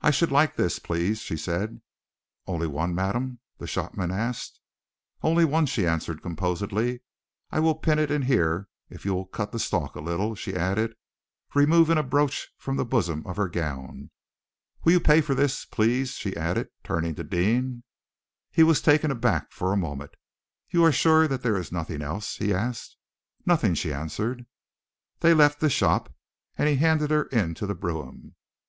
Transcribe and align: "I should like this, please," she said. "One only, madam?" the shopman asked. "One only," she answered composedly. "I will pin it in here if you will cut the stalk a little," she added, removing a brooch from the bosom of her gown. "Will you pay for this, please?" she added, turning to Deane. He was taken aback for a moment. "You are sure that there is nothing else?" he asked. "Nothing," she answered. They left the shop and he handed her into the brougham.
"I 0.00 0.10
should 0.10 0.32
like 0.32 0.56
this, 0.56 0.80
please," 0.80 1.20
she 1.20 1.36
said. 1.36 1.80
"One 2.46 2.60
only, 2.60 2.92
madam?" 2.92 3.38
the 3.58 3.68
shopman 3.68 4.10
asked. 4.10 4.58
"One 5.20 5.38
only," 5.38 5.66
she 5.66 5.86
answered 5.86 6.22
composedly. 6.22 7.02
"I 7.52 7.60
will 7.60 7.76
pin 7.76 8.00
it 8.00 8.10
in 8.10 8.22
here 8.22 8.66
if 8.88 9.04
you 9.04 9.14
will 9.14 9.26
cut 9.26 9.52
the 9.52 9.60
stalk 9.60 9.94
a 9.94 10.00
little," 10.00 10.34
she 10.34 10.56
added, 10.56 10.96
removing 11.54 11.98
a 11.98 12.02
brooch 12.02 12.48
from 12.58 12.78
the 12.78 12.84
bosom 12.84 13.24
of 13.28 13.36
her 13.36 13.46
gown. 13.48 14.10
"Will 14.82 14.94
you 14.94 14.98
pay 14.98 15.20
for 15.20 15.36
this, 15.36 15.64
please?" 15.66 16.14
she 16.14 16.36
added, 16.36 16.70
turning 16.82 17.14
to 17.14 17.22
Deane. 17.22 17.84
He 18.50 18.64
was 18.64 18.82
taken 18.82 19.12
aback 19.12 19.52
for 19.52 19.72
a 19.72 19.76
moment. 19.76 20.16
"You 20.70 20.82
are 20.84 20.90
sure 20.90 21.28
that 21.28 21.44
there 21.44 21.56
is 21.56 21.70
nothing 21.70 22.02
else?" 22.02 22.38
he 22.38 22.52
asked. 22.52 22.96
"Nothing," 23.46 23.74
she 23.74 23.92
answered. 23.92 24.46
They 25.20 25.32
left 25.32 25.60
the 25.60 25.70
shop 25.70 26.12
and 26.58 26.68
he 26.68 26.74
handed 26.74 27.12
her 27.12 27.26
into 27.26 27.68
the 27.68 27.76
brougham. 27.76 28.34